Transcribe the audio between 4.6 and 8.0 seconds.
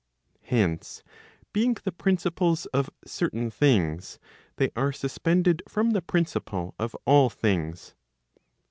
are suspended from the principle of all things.